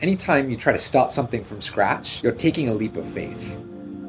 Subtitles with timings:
[0.00, 3.58] Anytime you try to start something from scratch, you're taking a leap of faith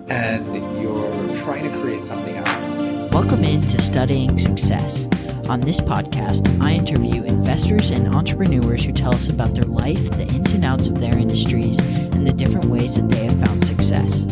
[0.07, 3.11] and you're trying to create something out.
[3.11, 5.07] Welcome into Studying Success.
[5.49, 10.27] On this podcast, I interview investors and entrepreneurs who tell us about their life, the
[10.27, 14.27] ins and outs of their industries, and the different ways that they have found success.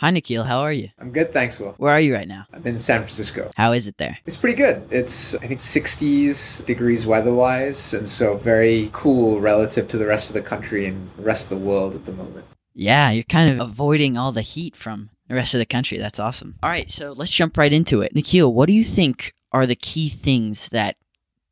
[0.00, 0.44] Hi, Nikhil.
[0.44, 0.90] How are you?
[1.00, 1.74] I'm good, thanks, Will.
[1.78, 2.46] Where are you right now?
[2.52, 3.50] I'm in San Francisco.
[3.56, 4.16] How is it there?
[4.26, 4.86] It's pretty good.
[4.92, 10.30] It's, I think, 60s degrees weather wise, and so very cool relative to the rest
[10.30, 12.46] of the country and the rest of the world at the moment.
[12.74, 15.98] Yeah, you're kind of avoiding all the heat from the rest of the country.
[15.98, 16.54] That's awesome.
[16.62, 18.14] All right, so let's jump right into it.
[18.14, 20.94] Nikhil, what do you think are the key things that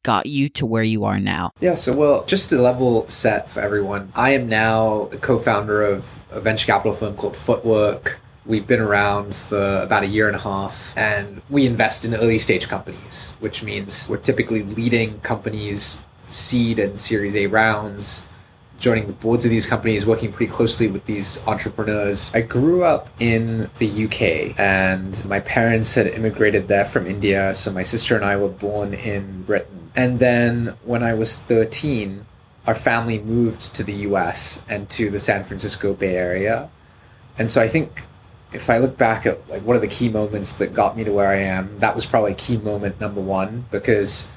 [0.04, 1.50] got you to where you are now?
[1.58, 5.82] Yeah, so well, just to level set for everyone, I am now the co founder
[5.82, 8.20] of a venture capital firm called Footwork.
[8.46, 12.38] We've been around for about a year and a half, and we invest in early
[12.38, 18.28] stage companies, which means we're typically leading companies' seed and Series A rounds,
[18.78, 22.32] joining the boards of these companies, working pretty closely with these entrepreneurs.
[22.34, 27.72] I grew up in the UK, and my parents had immigrated there from India, so
[27.72, 29.90] my sister and I were born in Britain.
[29.96, 32.24] And then when I was 13,
[32.68, 36.68] our family moved to the US and to the San Francisco Bay Area.
[37.38, 38.02] And so I think
[38.56, 41.12] if I look back at like what are the key moments that got me to
[41.12, 44.30] where I am, that was probably key moment number one because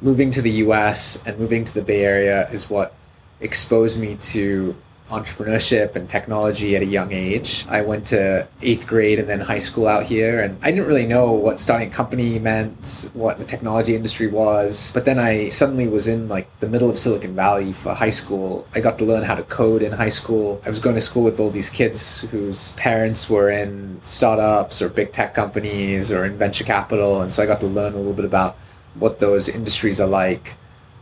[0.00, 2.94] moving to the US and moving to the Bay Area is what
[3.40, 4.76] exposed me to
[5.10, 7.66] entrepreneurship and technology at a young age.
[7.68, 11.06] I went to eighth grade and then high school out here, and I didn't really
[11.06, 14.92] know what starting a company meant, what the technology industry was.
[14.94, 18.66] But then I suddenly was in like the middle of Silicon Valley for high school.
[18.74, 20.60] I got to learn how to code in high school.
[20.64, 24.88] I was going to school with all these kids whose parents were in startups or
[24.88, 28.14] big tech companies or in venture capital, and so I got to learn a little
[28.14, 28.56] bit about
[28.94, 30.54] what those industries are like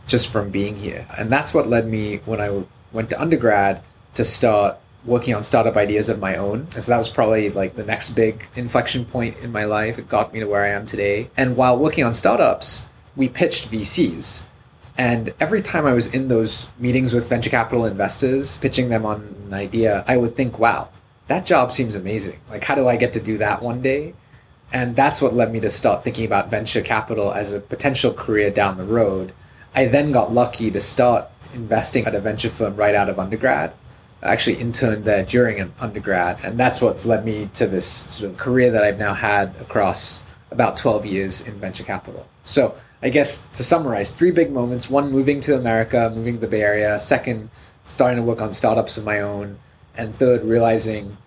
[0.07, 1.07] just from being here.
[1.17, 3.81] And that's what led me when I went to undergrad
[4.15, 6.69] to start working on startup ideas of my own.
[6.71, 9.99] So that was probably like the next big inflection point in my life.
[9.99, 11.29] It got me to where I am today.
[11.35, 14.45] And while working on startups, we pitched VCs.
[14.97, 19.35] And every time I was in those meetings with venture capital investors, pitching them on
[19.45, 20.89] an idea, I would think, wow,
[21.27, 22.39] that job seems amazing.
[22.49, 24.13] Like, how do I get to do that one day?
[24.71, 28.51] And that's what led me to start thinking about venture capital as a potential career
[28.51, 29.33] down the road.
[29.75, 33.73] I then got lucky to start investing at a venture firm right out of undergrad.
[34.23, 38.37] Actually interned there during an undergrad, and that's what's led me to this sort of
[38.37, 42.25] career that I've now had across about 12 years in venture capital.
[42.43, 46.47] So, I guess to summarize, three big moments one, moving to America, moving to the
[46.47, 47.49] Bay Area, second,
[47.83, 49.59] starting to work on startups of my own,
[49.97, 51.17] and third, realizing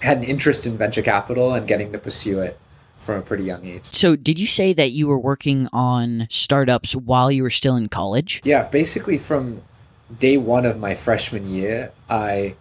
[0.00, 2.58] I had an interest in venture capital and getting to pursue it
[3.00, 3.82] from a pretty young age.
[3.92, 7.88] So, did you say that you were working on startups while you were still in
[7.88, 8.40] college?
[8.44, 9.62] Yeah, basically from
[10.18, 12.54] day one of my freshman year, I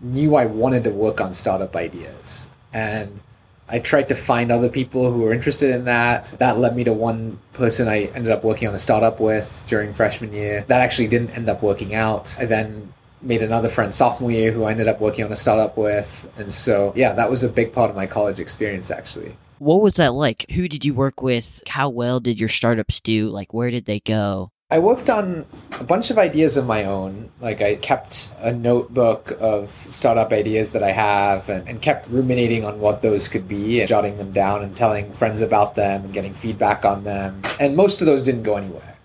[0.00, 2.48] knew I wanted to work on startup ideas.
[2.72, 3.20] And
[3.68, 6.34] I tried to find other people who were interested in that.
[6.38, 9.94] That led me to one person I ended up working on a startup with during
[9.94, 10.64] freshman year.
[10.68, 12.36] That actually didn't end up working out.
[12.38, 15.78] I then made another friend sophomore year who I ended up working on a startup
[15.78, 16.30] with.
[16.36, 19.34] And so, yeah, that was a big part of my college experience, actually.
[19.58, 20.44] What was that like?
[20.50, 21.62] Who did you work with?
[21.66, 23.30] How well did your startups do?
[23.30, 24.50] Like, where did they go?
[24.74, 25.46] I worked on
[25.78, 27.30] a bunch of ideas of my own.
[27.40, 32.64] Like, I kept a notebook of startup ideas that I have and, and kept ruminating
[32.64, 36.12] on what those could be and jotting them down and telling friends about them and
[36.12, 37.40] getting feedback on them.
[37.60, 38.96] And most of those didn't go anywhere.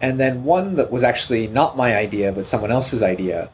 [0.00, 3.50] And then one that was actually not my idea, but someone else's idea,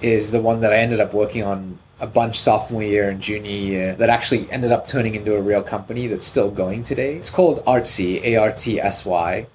[0.00, 3.52] is the one that I ended up working on a bunch sophomore year and junior
[3.52, 7.14] year that actually ended up turning into a real company that's still going today.
[7.14, 9.46] It's called Artsy, A R T S Y,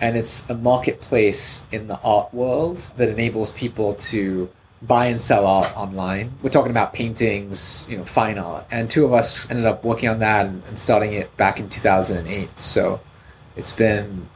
[0.00, 4.48] and it's a marketplace in the art world that enables people to
[4.82, 6.32] buy and sell art online.
[6.42, 8.66] We're talking about paintings, you know, fine art.
[8.70, 11.68] And two of us ended up working on that and, and starting it back in
[11.68, 12.60] 2008.
[12.60, 13.00] So
[13.56, 14.28] it's been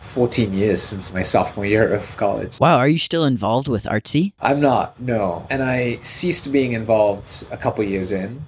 [0.00, 2.60] 14 years since my sophomore year of college.
[2.60, 4.32] Wow, are you still involved with Artsy?
[4.40, 5.46] I'm not, no.
[5.48, 8.44] And I ceased being involved a couple years in,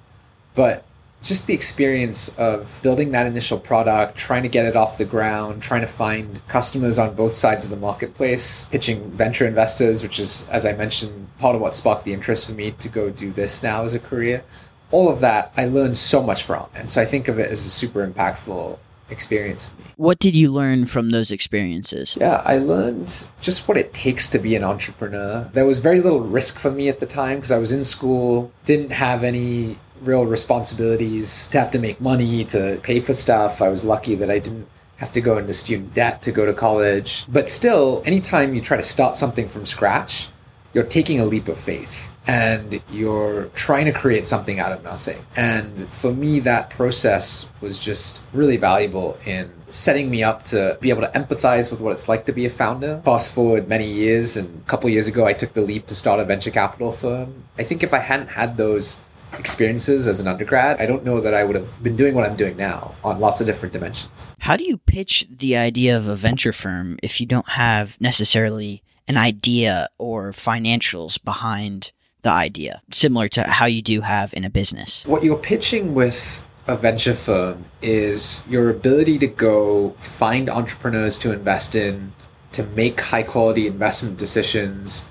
[0.53, 0.85] but
[1.25, 5.61] just the experience of building that initial product, trying to get it off the ground,
[5.61, 10.47] trying to find customers on both sides of the marketplace, pitching venture investors, which is,
[10.49, 13.63] as I mentioned, part of what sparked the interest for me to go do this
[13.63, 14.43] now as a career.
[14.91, 16.67] All of that I learned so much from.
[16.75, 18.77] And so I think of it as a super impactful
[19.09, 19.87] experience for me.
[19.97, 22.17] What did you learn from those experiences?
[22.19, 25.49] Yeah, I learned just what it takes to be an entrepreneur.
[25.53, 28.51] There was very little risk for me at the time because I was in school,
[28.65, 33.61] didn't have any real responsibilities to have to make money to pay for stuff.
[33.61, 36.53] I was lucky that I didn't have to go into student debt to go to
[36.53, 37.25] college.
[37.27, 40.29] But still, anytime you try to start something from scratch,
[40.73, 45.23] you're taking a leap of faith and you're trying to create something out of nothing.
[45.35, 50.89] And for me, that process was just really valuable in setting me up to be
[50.89, 53.01] able to empathize with what it's like to be a founder.
[53.05, 56.19] Fast forward many years, and a couple years ago, I took the leap to start
[56.19, 57.43] a venture capital firm.
[57.57, 59.03] I think if I hadn't had those
[59.39, 62.35] experiences as an undergrad, I don't know that I would have been doing what I'm
[62.35, 64.33] doing now on lots of different dimensions.
[64.39, 68.83] How do you pitch the idea of a venture firm if you don't have necessarily
[69.07, 71.91] an idea or financials behind
[72.23, 75.05] the idea, similar to how you do have in a business?
[75.05, 81.31] What you're pitching with a venture firm is your ability to go find entrepreneurs to
[81.31, 82.13] invest in,
[82.53, 85.07] to make high quality investment decisions,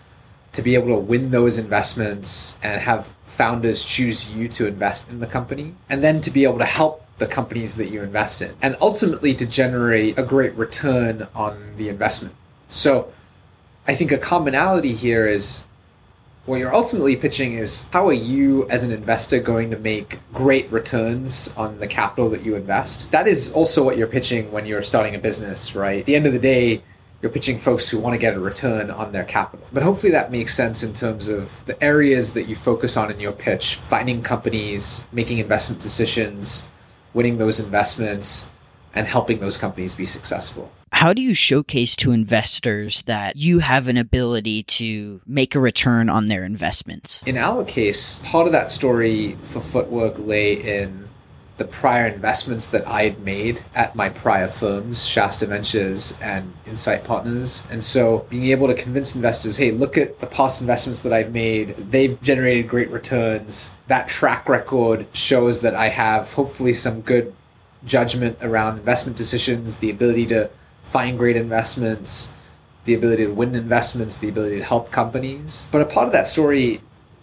[0.53, 5.21] to be able to win those investments and have founders choose you to invest in
[5.21, 8.55] the company, and then to be able to help the companies that you invest in,
[8.63, 12.35] and ultimately to generate a great return on the investment.
[12.69, 13.13] So
[13.87, 15.65] I think a commonality here is
[16.47, 20.71] what you're ultimately pitching is how are you as an investor going to make great
[20.71, 24.83] returns on the capital that you invest that is also what you're pitching when you're
[24.83, 26.83] starting a business right at the end of the day
[27.23, 30.31] you're pitching folks who want to get a return on their capital but hopefully that
[30.31, 34.23] makes sense in terms of the areas that you focus on in your pitch finding
[34.23, 36.69] companies making investment decisions
[37.13, 38.51] winning those investments
[38.95, 43.89] and helping those companies be successful how do you showcase to investors that you have
[43.89, 47.25] an ability to make a return on their investments?
[47.25, 51.04] In our case, part of that story for Footwork lay in
[51.57, 57.05] the prior investments that I had made at my prior firms, Shasta Ventures and Insight
[57.05, 57.67] Partners.
[57.71, 61.33] And so being able to convince investors, hey, look at the past investments that I've
[61.33, 61.77] made.
[61.77, 63.77] They've generated great returns.
[63.87, 67.33] That track record shows that I have hopefully some good
[67.85, 70.51] judgment around investment decisions, the ability to
[70.87, 72.33] find great investments,
[72.85, 75.69] the ability to win investments, the ability to help companies.
[75.71, 76.81] But a part of that story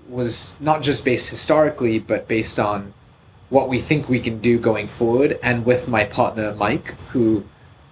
[0.08, 2.94] was not just based historically, but based on
[3.52, 7.44] what we think we can do going forward and with my partner Mike, who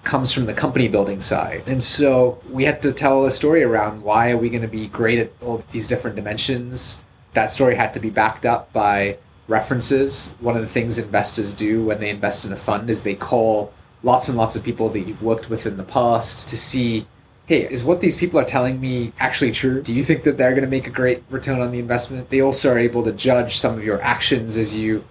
[0.03, 1.61] comes from the company building side.
[1.67, 4.87] And so we had to tell a story around why are we going to be
[4.87, 7.03] great at all these different dimensions.
[7.33, 9.17] That story had to be backed up by
[9.49, 10.33] references.
[10.39, 13.73] One of the things investors do when they invest in a fund is they call
[14.01, 17.05] lots and lots of people that you've worked with in the past to see
[17.47, 19.81] hey, is what these people are telling me actually true?
[19.81, 22.29] Do you think that they're going to make a great return on the investment?
[22.29, 25.03] They also are able to judge some of your actions as you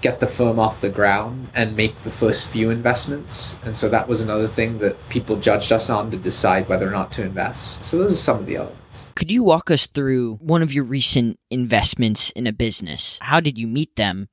[0.00, 3.58] get the firm off the ground and make the first few investments.
[3.64, 6.90] And so that was another thing that people judged us on to decide whether or
[6.90, 7.84] not to invest.
[7.84, 9.12] So those are some of the elements.
[9.14, 13.18] Could you walk us through one of your recent investments in a business?
[13.22, 14.28] How did you meet them?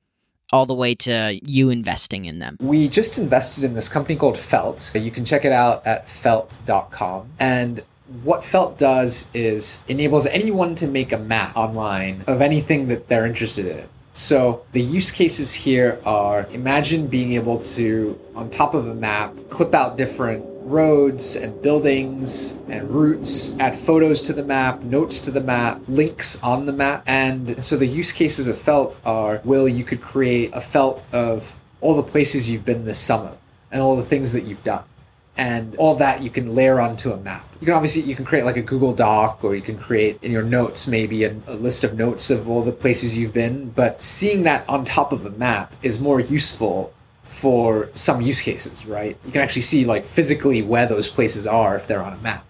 [0.52, 2.56] all the way to you investing in them?
[2.60, 4.94] We just invested in this company called Felt.
[4.94, 7.28] You can check it out at felt.com.
[7.40, 7.82] And
[8.22, 13.26] what Felt does is enables anyone to make a map online of anything that they're
[13.26, 13.88] interested in.
[14.14, 19.34] So the use cases here are imagine being able to, on top of a map,
[19.50, 25.32] clip out different roads and buildings and routes, add photos to the map, notes to
[25.32, 27.02] the map, links on the map.
[27.06, 31.54] And so the use cases of Felt are Will, you could create a Felt of
[31.80, 33.36] all the places you've been this summer
[33.72, 34.84] and all the things that you've done.
[35.36, 37.48] And all of that you can layer onto a map.
[37.60, 40.30] You can obviously you can create like a Google Doc or you can create in
[40.30, 43.70] your notes maybe a, a list of notes of all the places you've been.
[43.70, 46.92] But seeing that on top of a map is more useful
[47.24, 49.16] for some use cases, right?
[49.24, 52.44] You can actually see like physically where those places are if they're on a map.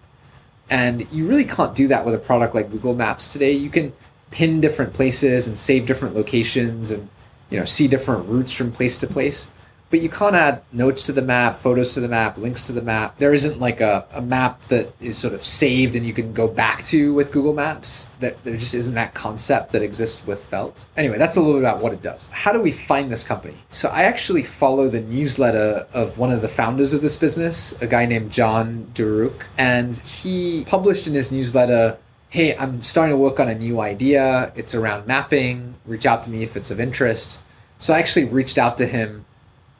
[0.69, 3.51] And you really can't do that with a product like Google Maps today.
[3.51, 3.93] You can
[4.31, 7.07] pin different places and save different locations and
[7.49, 9.49] you know see different routes from place to place
[9.89, 12.81] but you can't add notes to the map, photos to the map, links to the
[12.81, 13.17] map.
[13.17, 16.47] There isn't like a, a map that is sort of saved and you can go
[16.47, 18.09] back to with Google Maps.
[18.19, 20.85] That there just isn't that concept that exists with Felt.
[20.97, 22.27] Anyway, that's a little bit about what it does.
[22.31, 23.55] How do we find this company?
[23.71, 27.87] So I actually follow the newsletter of one of the founders of this business, a
[27.87, 31.97] guy named Can Duruk, and he published in his newsletter
[32.29, 34.51] hey, I'm starting to work on a new idea.
[34.55, 35.73] It's around mapping.
[35.85, 37.41] Reach out to me if it's of interest.
[37.77, 39.24] So I actually reached out to him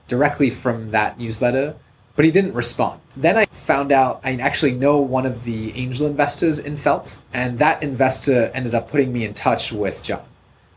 [0.07, 1.75] directly from that newsletter,
[2.15, 3.01] but he didn't respond.
[3.17, 7.59] Then I found out I actually know one of the angel investors in Felt, and
[7.59, 10.21] that investor ended up putting me in touch with Can.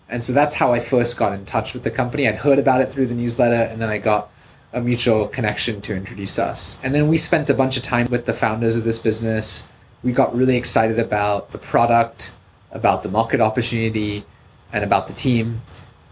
[0.09, 2.27] And so that's how I first got in touch with the company.
[2.27, 4.31] I'd heard about it through the newsletter, and then I got
[4.73, 6.81] a mutual connection to introduce us.
[6.83, 9.69] And then we spent a bunch of time with the founders of this business.
[10.03, 12.35] We got really excited about the product,
[12.73, 14.25] about the market opportunity,
[14.73, 15.61] and about the team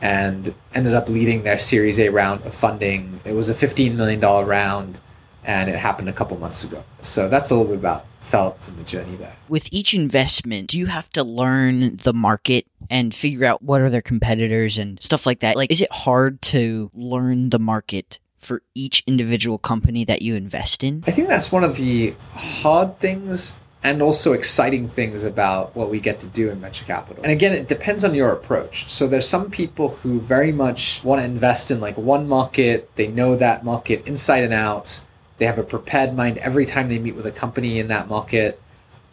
[0.01, 3.21] and ended up leading their Series A round of funding.
[3.25, 4.99] It was a $15 million round,
[5.45, 6.85] and it happened a couple months ago.
[7.03, 9.37] So that's a little bit about felt in the journey there.
[9.49, 13.89] With each investment, do you have to learn the market and figure out what are
[13.89, 15.57] their competitors and stuff like that?
[15.57, 20.83] Like, is it hard to learn the market for each individual company that you invest
[20.83, 21.05] in?
[21.07, 26.01] I think that's one of the hard things and also exciting things about what we
[26.01, 27.23] get to do in venture capital.
[27.23, 28.91] And again, it depends on your approach.
[28.91, 33.07] So there's some people who very much want to invest in like one market, they
[33.07, 35.01] know that market inside and out.
[35.39, 38.61] They have a prepared mind every time they meet with a company in that market.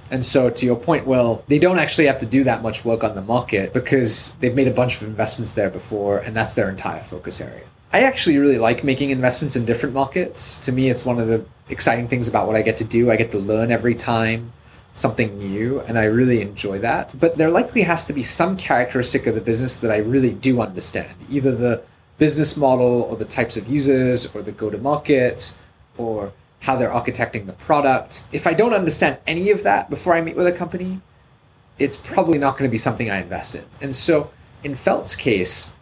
[0.10, 3.04] And so, to your point, well, they don't actually have to do that much work
[3.04, 6.70] on the market because they've made a bunch of investments there before, and that's their
[6.70, 7.64] entire focus area.
[7.94, 10.58] I actually really like making investments in different markets.
[10.60, 13.12] To me, it's one of the exciting things about what I get to do.
[13.12, 14.52] I get to learn every time
[14.94, 17.14] something new and I really enjoy that.
[17.20, 20.62] But there likely has to be some characteristic of the business that I really do
[20.62, 21.84] understand, either the
[22.18, 25.54] business model or the types of users or the go to market
[25.98, 28.24] or how they're architecting the product.
[28.32, 31.02] If I don't understand any of that before I meet with a company,
[31.80, 33.66] it's probably not going to be something I invest in.
[33.82, 34.30] And so
[34.64, 35.74] in Felt's case,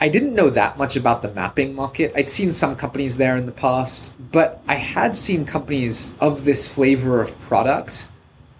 [0.00, 2.12] I didn't know that much about the mapping market.
[2.16, 6.66] I'd seen some companies there in the past, but I had seen companies of this
[6.66, 8.08] flavor of product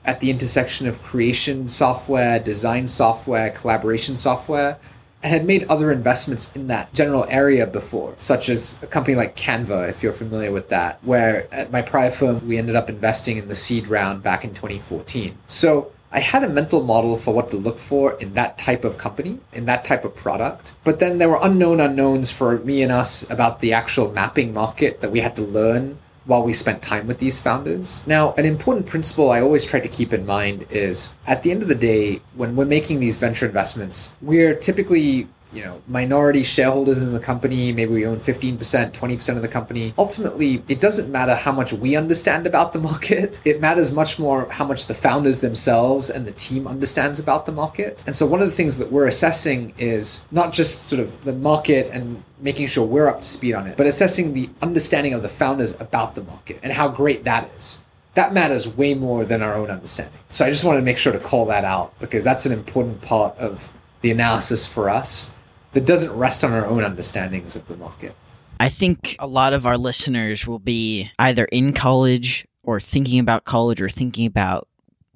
[0.04, 4.78] at the intersection of creation software, design software, collaboration software,
[5.22, 9.36] and had made other investments in that general area before, such as a company like
[9.36, 13.36] Canva, if you're familiar with that, where at my prior firm, we ended up investing
[13.36, 15.36] in the seed round back in 2014.
[15.46, 18.98] So I had a mental model for what to look for in that type of
[18.98, 20.72] company, in that type of product.
[20.84, 25.00] But then there were unknown unknowns for me and us about the actual mapping market
[25.00, 28.06] that we had to learn while we spent time with these founders.
[28.06, 31.62] Now, an important principle I always try to keep in mind is at the end
[31.62, 37.02] of the day, when we're making these venture investments, we're typically you know minority shareholders
[37.02, 39.94] in the company maybe we own 15% 20% of the company.
[39.98, 43.40] Ultimately it doesn't matter how much we understand about the market.
[43.44, 47.52] It matters much more how much the founders themselves and the team understands about the
[47.52, 48.02] market.
[48.06, 51.32] And so one of the things that we're assessing is not just sort of the
[51.32, 55.22] market and making sure we're up to speed on it but assessing the understanding of
[55.22, 57.80] the founders about the market and how great that is.
[58.14, 60.20] That matters way more than our own understanding.
[60.30, 63.00] So i just want to make sure to call that out because that's an important
[63.00, 63.70] part of
[64.02, 65.32] the analysis for us
[65.72, 68.14] that doesn't rest on our own understandings of the market.
[68.60, 73.44] I think a lot of our listeners will be either in college or thinking about
[73.44, 74.68] college or thinking about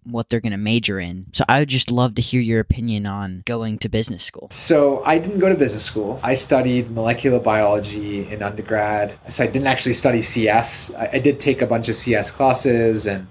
[0.06, 1.26] what they're going to major in.
[1.32, 4.48] So I would just love to hear your opinion on going to business school.
[4.50, 6.20] So I didn't go to business school.
[6.22, 9.16] I studied molecular biology in undergrad.
[9.28, 10.94] So I didn't actually study CS.
[10.94, 13.26] I, I did take a bunch of CS classes and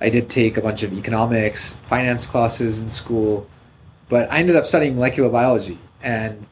[0.00, 3.48] I did take a bunch of economics, finance classes in school.
[4.08, 6.46] But I ended up studying molecular biology and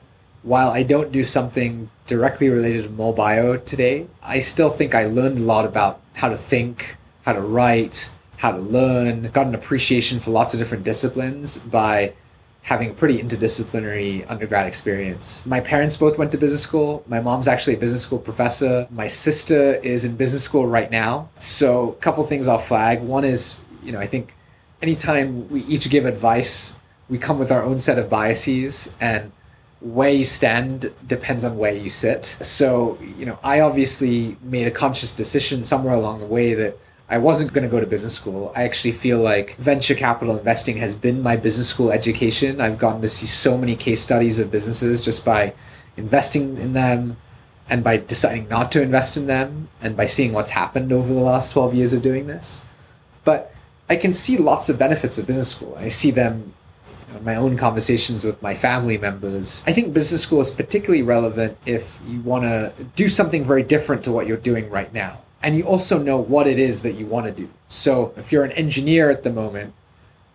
[0.45, 5.39] while I don't do something directly related to MolBio today, I still think I learned
[5.39, 10.21] a lot about how to think, how to write, how to learn, got an appreciation
[10.21, 12.13] for lots of different disciplines by
[12.61, 15.45] having a pretty interdisciplinary undergrad experience.
[15.47, 17.03] My parents both went to business school.
[17.07, 18.87] My mom's actually a business school professor.
[18.91, 21.29] My sister is in business school right now.
[21.41, 23.03] So, a couple things I'll flag.
[23.03, 24.35] One is, you know, I think
[24.83, 26.77] anytime we each give advice,
[27.09, 29.31] we come with our own set of biases and
[29.85, 32.25] where you stand depends on where you sit.
[32.41, 36.79] So, you know, I obviously made a conscious decision somewhere along the way that
[37.11, 38.51] I wasn't going to go to business school.
[38.57, 42.63] I actually feel like venture capital investing has been my business school education.
[42.63, 45.53] I've gotten to see so many case studies of businesses just by
[45.99, 47.19] investing in them
[47.69, 51.21] and by deciding not to invest in them and by seeing what's happened over the
[51.21, 52.65] last 12 years of doing this.
[53.25, 53.55] But
[53.91, 55.77] I can see lots of benefits of business school.
[55.79, 56.55] I see them
[57.23, 59.63] my own conversations with my family members.
[59.67, 64.05] I think business school is particularly relevant if you want to do something very different
[64.05, 65.21] to what you're doing right now.
[65.43, 67.49] And you also know what it is that you want to do.
[67.69, 69.75] So if you're an engineer at the moment,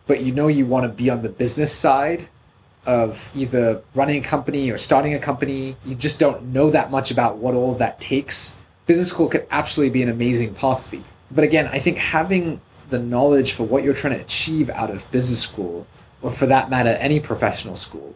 [0.05, 2.27] but you know you want to be on the business side
[2.85, 7.11] of either running a company or starting a company, you just don't know that much
[7.11, 8.55] about what all that takes.
[8.85, 11.03] Business school could absolutely be an amazing path for you.
[11.31, 15.09] But again, I think having the knowledge for what you're trying to achieve out of
[15.11, 15.85] business school
[16.21, 18.15] or for that matter, any professional school,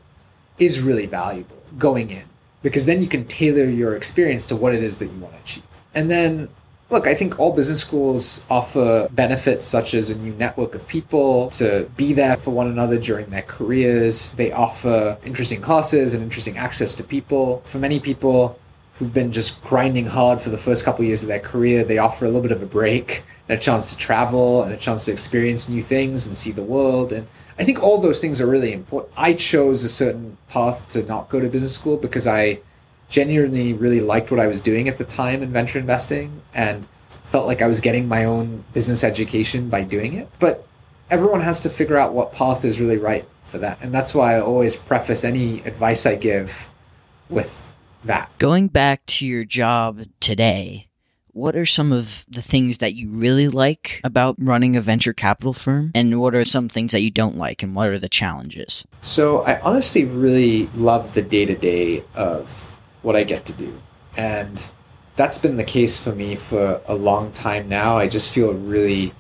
[0.60, 2.24] is really valuable going in
[2.62, 5.40] because then you can tailor your experience to what it is that you want to
[5.40, 5.64] achieve.
[5.96, 6.48] And then,
[6.90, 11.50] look, I think all business schools offer benefits such as a new network of people
[11.52, 14.34] to be there for one another during their careers.
[14.34, 17.62] They offer interesting classes and interesting access to people.
[17.66, 18.58] For many people,
[18.96, 21.98] who've been just grinding hard for the first couple of years of their career, they
[21.98, 25.06] offer a little bit of a break and a chance to travel and a chance
[25.06, 27.12] to experience new things and see the world.
[27.12, 27.28] And
[27.60, 29.14] I think all those things are really important.
[29.18, 32.60] I chose a certain path to not go to business school because I
[33.10, 36.88] genuinely really liked what I was doing at the time in venture investing and
[37.30, 40.30] felt like I was getting my own business education by doing it.
[40.40, 40.66] But
[41.10, 43.78] everyone has to figure out what path is really right for that.
[43.82, 46.70] And that's why I always preface any advice I give
[47.30, 47.72] with
[48.04, 48.32] that.
[48.40, 50.88] Going back to your job today,
[51.34, 55.52] what are some of the things that you really like about running a venture capital
[55.52, 55.92] firm?
[55.94, 57.64] And what are some things that you don't like?
[57.64, 58.86] And what are the challenges?
[59.02, 62.72] So, I honestly really love the day to day of
[63.02, 63.82] what I get to do.
[64.16, 64.66] And
[65.16, 67.98] that's been the case for me for a long time now.
[67.98, 69.14] I just feel really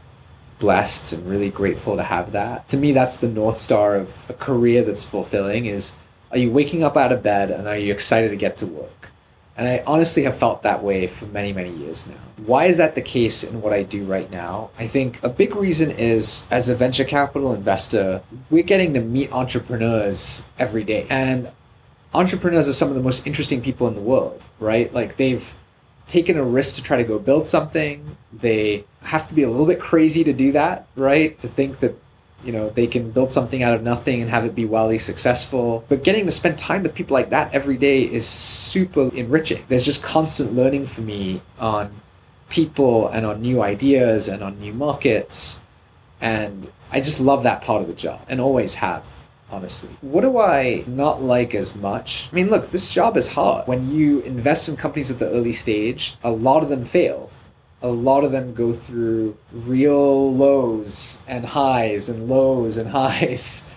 [0.59, 2.69] blessed and really grateful to have that.
[2.69, 5.93] To me, that's the north star of a career that's fulfilling is
[6.31, 9.09] are you waking up out of bed and are you excited to get to work?
[9.55, 12.15] And I honestly have felt that way for many, many years now.
[12.45, 14.71] Why is that the case in what I do right now?
[14.79, 19.31] I think a big reason is as a venture capital investor, we're getting to meet
[19.31, 21.05] entrepreneurs every day.
[21.09, 21.51] And
[22.13, 24.91] entrepreneurs are some of the most interesting people in the world, right?
[24.93, 25.55] Like they've
[26.07, 28.17] taken a risk to try to go build something.
[28.31, 31.39] They have to be a little bit crazy to do that, right?
[31.39, 31.97] To think that
[32.43, 35.83] you know they can build something out of nothing and have it be wildly successful
[35.89, 39.85] but getting to spend time with people like that every day is super enriching there's
[39.85, 41.93] just constant learning for me on
[42.49, 45.59] people and on new ideas and on new markets
[46.21, 49.03] and i just love that part of the job and always have
[49.53, 49.95] honestly.
[50.01, 52.29] What do I not like as much?
[52.31, 53.67] I mean, look, this job is hard.
[53.67, 57.29] When you invest in companies at the early stage, a lot of them fail.
[57.83, 63.69] A lot of them go through real lows and highs and lows and highs.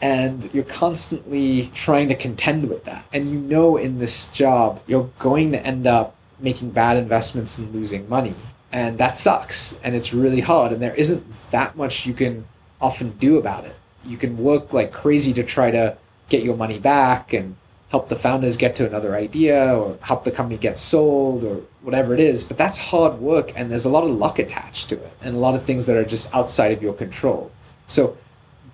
[0.00, 3.06] And you're constantly trying to contend with that.
[3.12, 7.74] And you know, in this job, you're going to end up making bad investments and
[7.74, 8.34] losing money.
[8.70, 9.80] And that sucks.
[9.82, 10.72] And it's really hard.
[10.72, 12.44] And there isn't that much you can
[12.80, 13.74] often do about it
[14.06, 15.96] you can work like crazy to try to
[16.28, 17.56] get your money back and
[17.94, 22.12] help the founders get to another idea or help the company get sold or whatever
[22.12, 22.42] it is.
[22.42, 25.38] But that's hard work and there's a lot of luck attached to it and a
[25.38, 27.52] lot of things that are just outside of your control.
[27.86, 28.18] So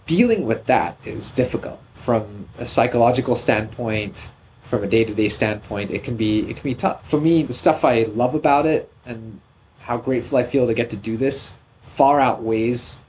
[0.06, 4.30] dealing with that is difficult from a psychological standpoint,
[4.62, 5.90] from a day-to-day standpoint.
[5.90, 7.06] It can be it can be tough.
[7.06, 9.38] For me, the stuff I love about it and
[9.80, 13.00] how grateful I feel to get to do this far outweighs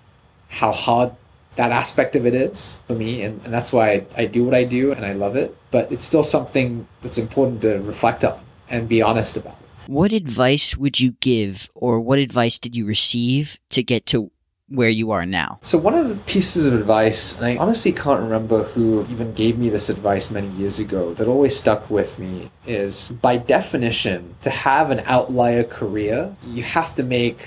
[0.49, 1.15] how hard
[1.55, 4.55] that aspect of it is for me and, and that's why I, I do what
[4.55, 8.39] i do and i love it but it's still something that's important to reflect on
[8.71, 9.57] and be honest about.
[9.85, 14.31] What advice would you give or what advice did you receive to get to
[14.69, 15.59] where you are now?
[15.63, 19.57] So one of the pieces of advice and i honestly can't remember who even gave
[19.57, 24.49] me this advice many years ago that always stuck with me is by definition to
[24.49, 27.39] have an outlier career you have to make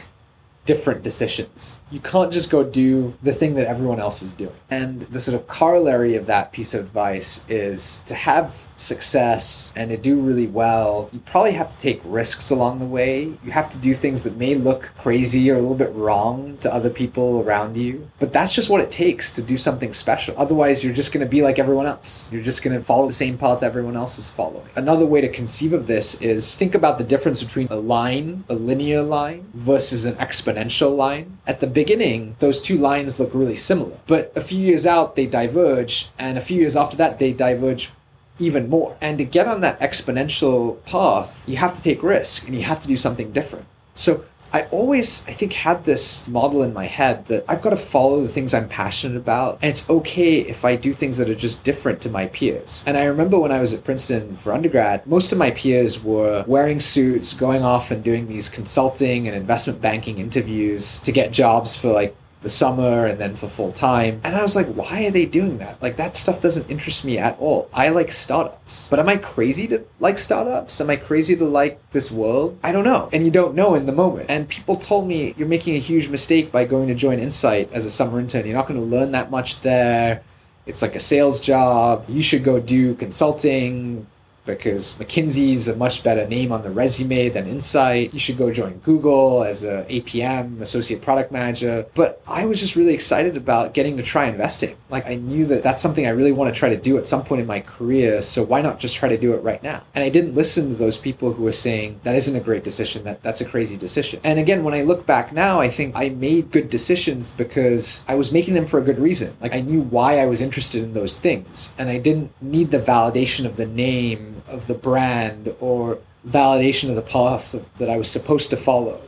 [0.64, 1.80] different decisions.
[1.90, 4.54] You can't just go do the thing that everyone else is doing.
[4.70, 9.90] And the sort of corollary of that piece of advice is to have success and
[9.90, 13.24] to do really well, you probably have to take risks along the way.
[13.44, 16.72] You have to do things that may look crazy or a little bit wrong to
[16.72, 18.08] other people around you.
[18.18, 20.34] But that's just what it takes to do something special.
[20.38, 22.32] Otherwise, you're just going to be like everyone else.
[22.32, 24.68] You're just going to follow the same path everyone else is following.
[24.76, 28.54] Another way to conceive of this is think about the difference between a line, a
[28.54, 31.38] linear line, versus an exponential exponential line.
[31.46, 35.26] At the beginning, those two lines look really similar, but a few years out, they
[35.26, 37.90] diverge, and a few years after that, they diverge
[38.38, 38.96] even more.
[39.00, 42.80] And to get on that exponential path, you have to take risk and you have
[42.80, 43.66] to do something different.
[43.94, 47.76] So I always, I think, had this model in my head that I've got to
[47.76, 49.58] follow the things I'm passionate about.
[49.60, 52.84] And it's okay if I do things that are just different to my peers.
[52.86, 56.44] And I remember when I was at Princeton for undergrad, most of my peers were
[56.46, 61.74] wearing suits, going off and doing these consulting and investment banking interviews to get jobs
[61.74, 64.20] for like the summer and then for full time.
[64.22, 65.82] And I was like, why are they doing that?
[65.82, 67.68] Like, that stuff doesn't interest me at all.
[67.72, 68.88] I like startups.
[68.88, 70.80] But am I crazy to like startups?
[70.80, 72.56] Am I crazy to like this world?
[72.62, 73.08] I don't know.
[73.12, 74.30] And you don't know in the moment.
[74.30, 77.84] And people told me, you're making a huge mistake by going to join Insight as
[77.84, 78.46] a summer intern.
[78.46, 80.22] You're not going to learn that much there.
[80.66, 82.04] It's like a sales job.
[82.08, 84.06] You should go do consulting,
[84.46, 88.12] because McKinsey's a much better name on the resume than Insight.
[88.12, 91.86] You should go join Google as a APM, Associate Product Manager.
[91.94, 94.76] But I was just really excited about getting to try investing.
[94.90, 97.24] Like I knew that that's something I really want to try to do at some
[97.24, 98.22] point in my career.
[98.22, 99.82] So why not just try to do it right now?
[99.94, 103.04] And I didn't listen to those people who were saying that isn't a great decision.
[103.04, 104.20] That that's a crazy decision.
[104.24, 108.14] And again, when I look back now, I think I made good decisions because I
[108.14, 109.36] was making them for a good reason.
[109.40, 112.78] Like I knew why I was interested in those things, and I didn't need the
[112.78, 118.10] validation of the name of the brand or validation of the path that I was
[118.10, 119.00] supposed to follow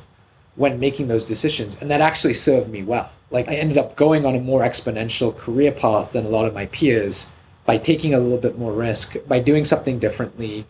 [0.55, 1.81] when making those decisions.
[1.81, 3.11] And that actually served me well.
[3.31, 6.55] Like I ended up going on a more exponential career path than a lot of
[6.55, 7.31] my peers
[7.64, 10.64] by taking a little bit more risk, by doing something differently.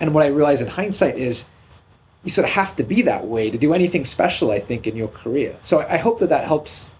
[0.00, 1.44] And what I realized in hindsight is
[2.24, 4.96] you sort of have to be that way to do anything special, I think, in
[4.96, 5.56] your career.
[5.62, 6.94] So I hope that that helps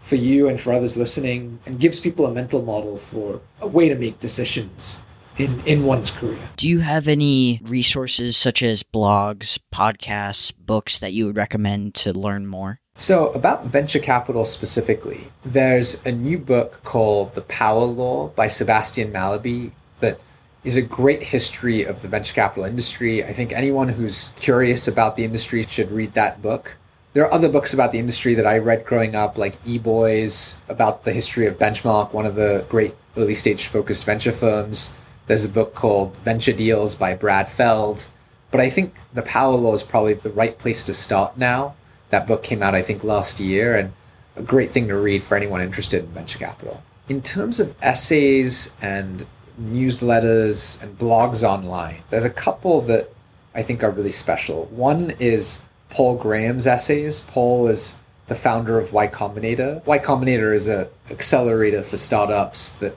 [0.00, 3.88] for you and for others listening and gives people a mental model for a way
[3.88, 5.02] to make decisions
[5.38, 6.38] in, in one's career.
[6.56, 12.12] Do you have any resources such as blogs, podcasts, books that you would recommend to
[12.12, 12.80] learn more?
[12.96, 19.12] So, about venture capital specifically, there's a new book called The Power Law by Sebastian
[19.12, 19.70] Mallaby
[20.00, 20.20] that
[20.64, 23.24] is a great history of the venture capital industry.
[23.24, 26.76] I think anyone who's curious about the industry should read that book.
[27.12, 30.60] There are other books about the industry that I read growing up, like E Boys,
[30.68, 34.94] about the history of Benchmark, one of the great early stage focused venture firms.
[35.28, 38.08] There's a book called Venture Deals by Brad Feld.
[38.50, 41.74] But I think The Power Law is probably the right place to start now.
[42.08, 43.92] That book came out, I think, last year, and
[44.36, 46.82] a great thing to read for anyone interested in venture capital.
[47.10, 49.26] In terms of essays and
[49.60, 53.10] newsletters and blogs online, there's a couple that
[53.54, 54.64] I think are really special.
[54.66, 57.20] One is Paul Graham's essays.
[57.20, 59.84] Paul is the founder of Y Combinator.
[59.84, 62.96] Y Combinator is an accelerator for startups that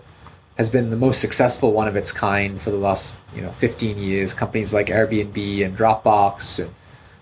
[0.58, 3.98] has been the most successful one of its kind for the last you know 15
[3.98, 4.34] years.
[4.34, 6.74] Companies like Airbnb and Dropbox and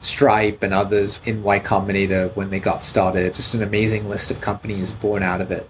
[0.01, 3.33] Stripe and others in Y Combinator when they got started.
[3.33, 5.69] Just an amazing list of companies born out of it.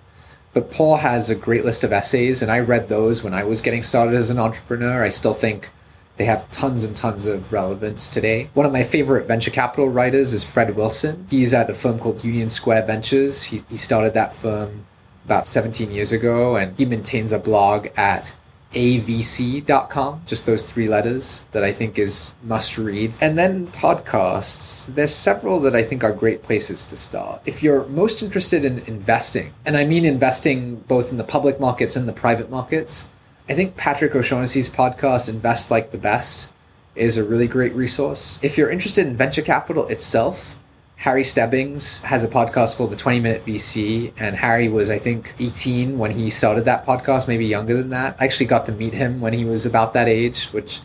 [0.54, 3.62] But Paul has a great list of essays, and I read those when I was
[3.62, 5.04] getting started as an entrepreneur.
[5.04, 5.70] I still think
[6.18, 8.50] they have tons and tons of relevance today.
[8.54, 11.28] One of my favorite venture capital writers is Fred Wilson.
[11.30, 13.44] He's at a firm called Union Square Ventures.
[13.44, 14.86] He, he started that firm
[15.30, 18.34] about 17 years ago, and he maintains a blog at
[18.74, 23.14] avc.com, just those three letters that I think is must read.
[23.22, 24.92] And then podcasts.
[24.94, 27.42] There's several that I think are great places to start.
[27.46, 31.96] If you're most interested in investing, and I mean investing both in the public markets
[31.96, 33.08] and the private markets,
[33.48, 36.52] I think Patrick O'Shaughnessy's podcast, Invest Like the Best,
[36.96, 38.40] is a really great resource.
[38.42, 40.56] If you're interested in venture capital itself,
[41.00, 45.34] Harry Stebbings has a podcast called The 20 Minute VC, and Harry was, I think,
[45.40, 48.18] 18 when he started that podcast, maybe younger than that.
[48.20, 50.82] I actually got to meet him when he was about that age, which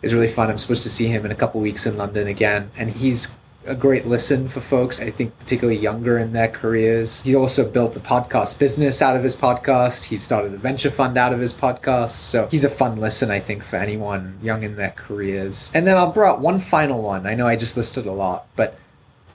[0.00, 0.48] is really fun.
[0.48, 3.74] I'm supposed to see him in a couple weeks in London again, and he's a
[3.74, 7.20] great listen for folks, I think, particularly younger in their careers.
[7.20, 10.06] He also built a podcast business out of his podcast.
[10.06, 12.12] He started a venture fund out of his podcast.
[12.12, 15.70] So he's a fun listen, I think, for anyone young in their careers.
[15.74, 17.26] And then I'll bring out one final one.
[17.26, 18.78] I know I just listed a lot, but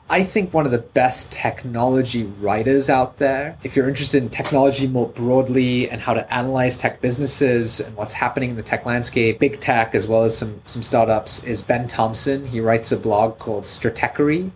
[0.09, 3.57] I think one of the best technology writers out there.
[3.63, 8.13] If you're interested in technology more broadly and how to analyze tech businesses and what's
[8.13, 11.87] happening in the tech landscape, big tech as well as some some startups, is Ben
[11.87, 12.45] Thompson.
[12.45, 14.51] He writes a blog called Stratechery,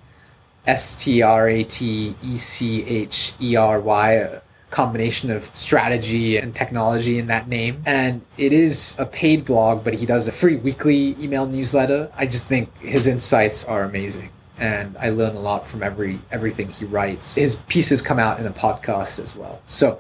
[0.68, 6.54] S T R A T E C H E R Y, combination of strategy and
[6.54, 7.82] technology in that name.
[7.86, 12.12] And it is a paid blog, but he does a free weekly email newsletter.
[12.16, 16.70] I just think his insights are amazing and I learn a lot from every everything
[16.70, 17.36] he writes.
[17.36, 19.62] His pieces come out in a podcast as well.
[19.67, 20.00] So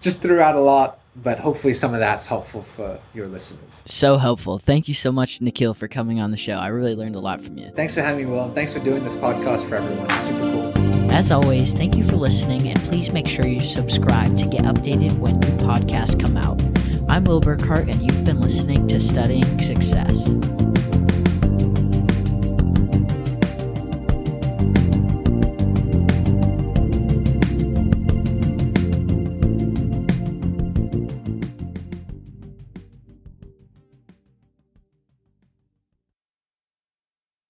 [0.00, 3.82] just threw out a lot, but hopefully some of that's helpful for your listeners.
[3.86, 4.58] So helpful.
[4.58, 6.54] Thank you so much, Nikhil, for coming on the show.
[6.54, 7.70] I really learned a lot from you.
[7.74, 8.44] Thanks for having me, Will.
[8.44, 10.06] And thanks for doing this podcast for everyone.
[10.06, 11.10] It's super cool.
[11.10, 15.16] As always, thank you for listening, and please make sure you subscribe to get updated
[15.18, 16.60] when new podcasts come out.
[17.08, 20.30] I'm Will Burkhart, and you've been listening to Studying Success.